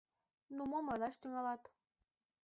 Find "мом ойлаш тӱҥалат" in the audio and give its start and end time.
0.71-1.61